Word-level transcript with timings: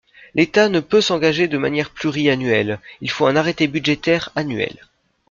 L’État 0.33 0.67
ne 0.67 0.79
peut 0.79 0.99
s’engager 0.99 1.47
de 1.47 1.59
manière 1.59 1.91
pluriannuelle: 1.91 2.79
il 3.01 3.11
faut 3.11 3.27
un 3.27 3.35
arrêté 3.35 3.67
budgétaire 3.67 4.31
annuel. 4.35 4.87